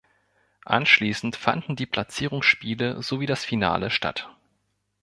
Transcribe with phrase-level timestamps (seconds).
[0.65, 4.35] Anschließend fanden die Platzierungsspiele sowie das Finale statt.